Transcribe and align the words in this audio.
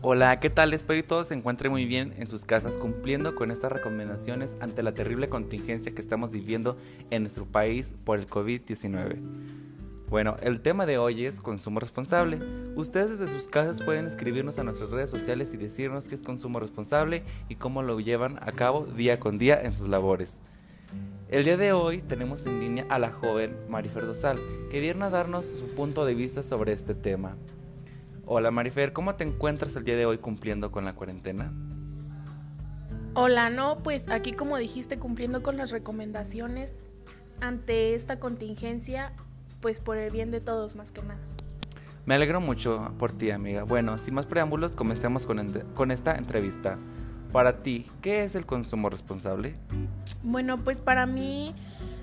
Hola, 0.00 0.38
¿qué 0.38 0.48
tal? 0.48 0.74
Espero 0.74 1.02
que 1.02 1.08
todos 1.08 1.26
se 1.26 1.34
encuentren 1.34 1.72
muy 1.72 1.84
bien 1.84 2.14
en 2.18 2.28
sus 2.28 2.44
casas 2.44 2.78
cumpliendo 2.78 3.34
con 3.34 3.50
estas 3.50 3.72
recomendaciones 3.72 4.56
ante 4.60 4.84
la 4.84 4.92
terrible 4.92 5.28
contingencia 5.28 5.92
que 5.92 6.00
estamos 6.00 6.30
viviendo 6.30 6.76
en 7.10 7.24
nuestro 7.24 7.46
país 7.46 7.96
por 8.04 8.20
el 8.20 8.28
COVID-19. 8.28 9.16
Bueno, 10.08 10.36
el 10.40 10.60
tema 10.60 10.86
de 10.86 10.98
hoy 10.98 11.26
es 11.26 11.40
consumo 11.40 11.80
responsable. 11.80 12.38
Ustedes 12.76 13.18
desde 13.18 13.28
sus 13.28 13.48
casas 13.48 13.82
pueden 13.82 14.06
escribirnos 14.06 14.60
a 14.60 14.62
nuestras 14.62 14.90
redes 14.90 15.10
sociales 15.10 15.52
y 15.52 15.56
decirnos 15.56 16.06
qué 16.06 16.14
es 16.14 16.22
consumo 16.22 16.60
responsable 16.60 17.24
y 17.48 17.56
cómo 17.56 17.82
lo 17.82 17.98
llevan 17.98 18.38
a 18.40 18.52
cabo 18.52 18.86
día 18.86 19.18
con 19.18 19.36
día 19.36 19.60
en 19.60 19.72
sus 19.72 19.88
labores. 19.88 20.40
El 21.28 21.42
día 21.42 21.56
de 21.56 21.72
hoy 21.72 22.02
tenemos 22.02 22.46
en 22.46 22.60
línea 22.60 22.86
a 22.88 23.00
la 23.00 23.10
joven 23.10 23.56
Marifer 23.68 24.06
Dosal, 24.06 24.38
que 24.70 24.80
viene 24.80 25.04
a 25.04 25.10
darnos 25.10 25.44
su 25.44 25.66
punto 25.74 26.04
de 26.04 26.14
vista 26.14 26.44
sobre 26.44 26.72
este 26.72 26.94
tema. 26.94 27.34
Hola 28.30 28.50
Marifer, 28.50 28.92
¿cómo 28.92 29.14
te 29.14 29.24
encuentras 29.24 29.74
el 29.76 29.84
día 29.84 29.96
de 29.96 30.04
hoy 30.04 30.18
cumpliendo 30.18 30.70
con 30.70 30.84
la 30.84 30.92
cuarentena? 30.92 31.50
Hola, 33.14 33.48
no, 33.48 33.78
pues 33.78 34.06
aquí 34.10 34.34
como 34.34 34.58
dijiste, 34.58 34.98
cumpliendo 34.98 35.42
con 35.42 35.56
las 35.56 35.70
recomendaciones 35.70 36.74
ante 37.40 37.94
esta 37.94 38.20
contingencia, 38.20 39.14
pues 39.62 39.80
por 39.80 39.96
el 39.96 40.10
bien 40.10 40.30
de 40.30 40.42
todos 40.42 40.76
más 40.76 40.92
que 40.92 41.00
nada. 41.00 41.18
Me 42.04 42.16
alegro 42.16 42.42
mucho 42.42 42.92
por 42.98 43.12
ti, 43.12 43.30
amiga. 43.30 43.62
Bueno, 43.62 43.98
sin 43.98 44.12
más 44.12 44.26
preámbulos, 44.26 44.76
comencemos 44.76 45.24
con, 45.24 45.50
con 45.74 45.90
esta 45.90 46.14
entrevista. 46.14 46.76
Para 47.32 47.62
ti, 47.62 47.86
¿qué 48.02 48.24
es 48.24 48.34
el 48.34 48.44
consumo 48.44 48.90
responsable? 48.90 49.54
Bueno, 50.22 50.58
pues 50.58 50.82
para 50.82 51.06
mí 51.06 51.54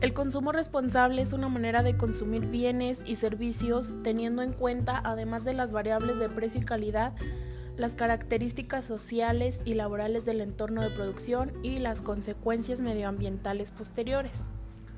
el 0.00 0.12
consumo 0.12 0.52
responsable 0.52 1.22
es 1.22 1.32
una 1.32 1.48
manera 1.48 1.82
de 1.82 1.96
consumir 1.96 2.46
bienes 2.46 2.98
y 3.04 3.16
servicios 3.16 3.96
teniendo 4.04 4.42
en 4.42 4.52
cuenta, 4.52 5.00
además 5.04 5.44
de 5.44 5.54
las 5.54 5.72
variables 5.72 6.18
de 6.18 6.28
precio 6.28 6.60
y 6.60 6.64
calidad, 6.64 7.14
las 7.76 7.94
características 7.94 8.84
sociales 8.84 9.60
y 9.64 9.74
laborales 9.74 10.24
del 10.24 10.40
entorno 10.40 10.82
de 10.82 10.90
producción 10.90 11.52
y 11.64 11.80
las 11.80 12.02
consecuencias 12.02 12.80
medioambientales 12.80 13.72
posteriores. 13.72 14.42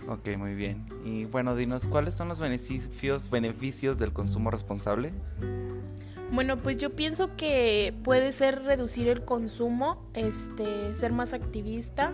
Ok, 0.06 0.37
muy 0.37 0.55
bien. 0.55 0.87
Y 1.05 1.25
bueno, 1.25 1.56
dinos, 1.56 1.87
¿cuáles 1.87 2.15
son 2.15 2.28
los 2.28 2.39
beneficios, 2.39 3.31
beneficios 3.31 3.98
del 3.98 4.12
consumo 4.12 4.51
responsable? 4.51 5.12
Bueno, 6.33 6.59
pues 6.59 6.77
yo 6.77 6.91
pienso 6.95 7.37
que 7.37 7.95
puede 8.05 8.33
ser 8.33 8.62
reducir 8.62 9.09
el 9.09 9.25
consumo, 9.25 10.05
este, 10.15 10.95
ser 10.95 11.12
más 11.12 11.33
activista, 11.33 12.12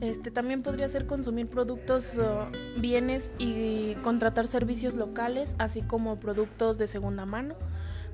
este, 0.00 0.30
también 0.30 0.62
podría 0.62 0.88
ser 0.88 1.06
consumir 1.06 1.48
productos, 1.48 2.18
uh, 2.18 2.80
bienes 2.80 3.30
y 3.38 3.94
contratar 4.02 4.46
servicios 4.46 4.94
locales, 4.94 5.54
así 5.58 5.82
como 5.82 6.20
productos 6.20 6.78
de 6.78 6.86
segunda 6.86 7.26
mano. 7.26 7.54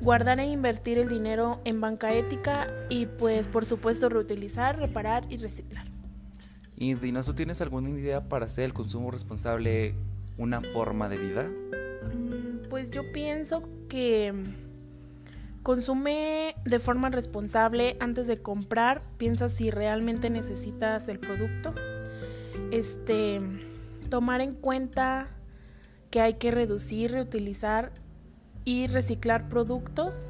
Guardar 0.01 0.41
e 0.41 0.47
invertir 0.47 0.99
el 0.99 1.09
dinero 1.09 1.61
en 1.65 1.81
banca 1.81 2.13
ética 2.13 2.69
y 2.89 3.07
pues 3.07 3.47
por 3.49 3.65
supuesto 3.65 4.09
reutilizar, 4.09 4.79
reparar 4.79 5.25
y 5.31 5.37
reciclar. 5.37 5.87
Y 6.77 6.95
Dinos, 6.95 7.27
¿tú 7.27 7.35
tienes 7.35 7.61
alguna 7.61 7.91
idea 7.91 8.29
para 8.29 8.47
hacer 8.47 8.65
el 8.65 8.75
consumo 8.75 9.11
responsable 9.11 9.95
una 10.37 10.61
forma 10.61 11.09
de 11.09 11.19
vida? 11.19 11.51
Mm, 12.13 12.69
pues 12.69 12.91
yo 12.91 13.13
pienso 13.13 13.69
que 13.89 14.35
Consume 15.65 16.57
de 16.67 16.79
forma 16.79 17.09
responsable 17.09 17.97
antes 17.99 18.27
de 18.27 18.37
comprar, 18.37 19.01
piensa 19.17 19.49
si 19.49 19.71
realmente 19.71 20.29
necesitas 20.29 21.09
el 21.09 21.19
producto. 21.19 21.73
Este, 22.71 23.41
tomar 24.11 24.43
en 24.43 24.53
cuenta 24.53 25.29
que 26.11 26.21
hay 26.21 26.35
que 26.35 26.51
reducir, 26.51 27.13
reutilizar 27.13 27.93
y 28.67 28.89
reciclar 28.89 29.49
productos. 29.49 30.27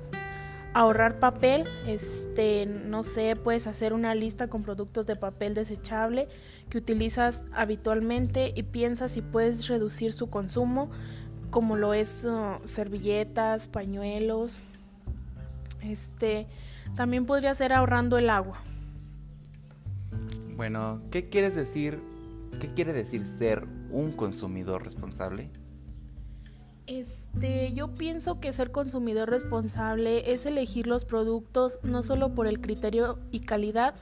Ahorrar 0.73 1.19
papel, 1.19 1.65
este, 1.85 2.67
no 2.67 3.03
sé, 3.03 3.35
puedes 3.35 3.67
hacer 3.67 3.93
una 3.93 4.15
lista 4.15 4.47
con 4.47 4.63
productos 4.63 5.05
de 5.09 5.17
papel 5.17 5.55
desechable 5.55 6.29
que 6.71 6.79
utilizas 6.79 7.43
habitualmente 7.53 8.53
y 8.55 8.63
piensa 8.63 9.09
si 9.09 9.21
puedes 9.21 9.67
reducir 9.67 10.13
su 10.13 10.31
consumo, 10.31 10.93
como 11.51 11.77
lo 11.77 11.93
es 11.93 12.25
uh, 12.25 12.61
servilletas, 12.65 13.67
pañuelos, 13.67 14.61
este, 15.85 16.47
también 16.97 17.27
podría 17.27 17.55
ser 17.55 17.73
ahorrando 17.73 18.19
el 18.19 18.31
agua. 18.31 18.59
Bueno, 20.57 21.03
¿qué 21.11 21.25
quieres 21.25 21.55
decir? 21.55 22.01
¿Qué 22.61 22.73
quiere 22.73 22.93
decir 22.93 23.27
ser 23.27 23.67
un 23.91 24.13
consumidor 24.13 24.85
responsable? 24.85 25.51
Este, 26.87 27.73
yo 27.73 27.95
pienso 27.95 28.41
que 28.41 28.53
ser 28.53 28.71
consumidor 28.71 29.31
responsable 29.31 30.33
es 30.33 30.45
elegir 30.45 30.87
los 30.87 31.05
productos 31.07 31.81
no 31.83 32.03
solo 32.03 32.35
por 32.35 32.47
el 32.47 32.61
criterio 32.61 33.19
y 33.31 33.41
calidad, 33.41 33.95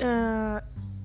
uh, 0.00 0.60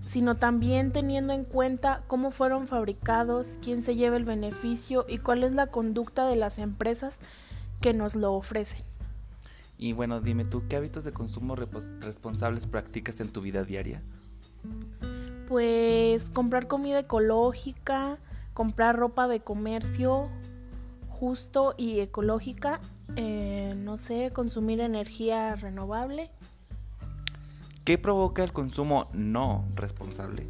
sino 0.06 0.35
también 0.35 0.91
teniendo 0.91 1.31
en 1.31 1.45
cuenta 1.45 2.03
cómo 2.07 2.31
fueron 2.31 2.67
fabricados, 2.67 3.51
quién 3.63 3.81
se 3.81 3.95
lleva 3.95 4.17
el 4.17 4.25
beneficio 4.25 5.06
y 5.07 5.19
cuál 5.19 5.45
es 5.45 5.53
la 5.53 5.67
conducta 5.67 6.28
de 6.28 6.35
las 6.35 6.59
empresas 6.59 7.19
que 7.79 7.94
nos 7.94 8.16
lo 8.16 8.34
ofrecen. 8.34 8.81
Y 9.81 9.94
bueno, 9.94 10.22
dime 10.22 10.46
tú, 10.46 10.62
¿qué 10.69 10.75
hábitos 10.75 11.06
de 11.06 11.12
consumo 11.12 11.56
responsables 11.56 12.68
practicas 12.68 13.19
en 13.19 13.30
tu 13.30 13.42
vida 13.42 13.64
diaria? 13.64 14.03
Pues 15.47 16.30
comprar 16.30 16.68
comida 16.68 17.00
ecológica, 17.00 18.20
comprar 18.53 18.96
ropa 18.96 19.28
de 19.28 19.40
comercio 19.40 20.30
justo 21.09 21.74
y 21.80 22.00
ecológica, 22.00 22.80
eh, 23.16 23.74
no 23.75 23.97
sé, 23.97 24.30
consumir 24.31 24.81
energía 24.81 25.56
renovable. 25.56 26.30
¿Qué 27.84 27.97
provoca 27.97 28.44
el 28.44 28.53
consumo 28.53 29.09
no 29.14 29.66
responsable? 29.74 30.47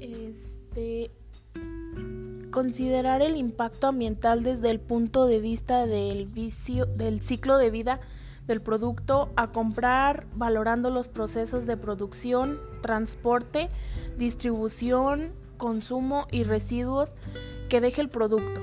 Este, 0.00 1.10
Considerar 2.52 3.22
el 3.22 3.38
impacto 3.38 3.86
ambiental 3.86 4.42
desde 4.42 4.70
el 4.70 4.78
punto 4.78 5.26
de 5.26 5.40
vista 5.40 5.86
del, 5.86 6.26
vicio, 6.26 6.84
del 6.84 7.22
ciclo 7.22 7.56
de 7.56 7.70
vida 7.70 8.00
del 8.46 8.60
producto 8.60 9.30
a 9.36 9.52
comprar 9.52 10.26
valorando 10.34 10.90
los 10.90 11.08
procesos 11.08 11.64
de 11.64 11.78
producción, 11.78 12.60
transporte, 12.82 13.70
distribución, 14.18 15.32
consumo 15.56 16.26
y 16.30 16.44
residuos 16.44 17.14
que 17.70 17.80
deje 17.80 18.02
el 18.02 18.10
producto. 18.10 18.60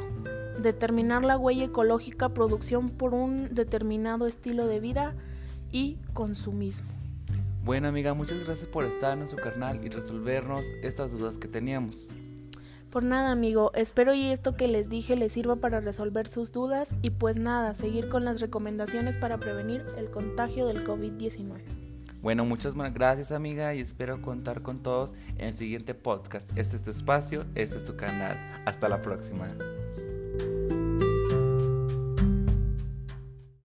Determinar 0.61 1.25
la 1.25 1.39
huella 1.39 1.65
ecológica, 1.65 2.29
producción 2.29 2.91
por 2.91 3.15
un 3.15 3.55
determinado 3.55 4.27
estilo 4.27 4.67
de 4.67 4.79
vida 4.79 5.15
y 5.71 5.97
consumismo. 6.13 6.89
Bueno 7.63 7.87
amiga, 7.87 8.13
muchas 8.13 8.39
gracias 8.39 8.67
por 8.67 8.85
estar 8.85 9.13
en 9.13 9.19
nuestro 9.19 9.41
canal 9.41 9.83
y 9.83 9.89
resolvernos 9.89 10.67
estas 10.83 11.11
dudas 11.11 11.37
que 11.37 11.47
teníamos. 11.47 12.15
Por 12.91 13.03
nada, 13.03 13.31
amigo, 13.31 13.71
espero 13.75 14.15
y 14.15 14.31
esto 14.31 14.55
que 14.55 14.67
les 14.67 14.89
dije 14.89 15.15
les 15.15 15.31
sirva 15.31 15.57
para 15.57 15.79
resolver 15.79 16.27
sus 16.27 16.51
dudas 16.51 16.89
y 17.03 17.11
pues 17.11 17.37
nada, 17.37 17.75
seguir 17.75 18.09
con 18.09 18.25
las 18.25 18.41
recomendaciones 18.41 19.15
para 19.15 19.37
prevenir 19.37 19.85
el 19.97 20.09
contagio 20.09 20.65
del 20.65 20.83
COVID-19. 20.83 21.61
Bueno, 22.21 22.45
muchas 22.45 22.75
gracias 22.75 23.31
amiga 23.31 23.75
y 23.75 23.79
espero 23.79 24.21
contar 24.21 24.61
con 24.61 24.81
todos 24.81 25.13
en 25.37 25.49
el 25.49 25.55
siguiente 25.55 25.93
podcast. 25.93 26.49
Este 26.57 26.75
es 26.75 26.83
tu 26.83 26.89
espacio, 26.89 27.45
este 27.55 27.77
es 27.77 27.85
tu 27.85 27.95
canal. 27.95 28.37
Hasta 28.65 28.89
la 28.89 29.01
próxima. 29.01 29.47